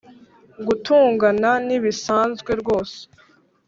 [0.67, 2.99] gutungana ntibisanzwe rwose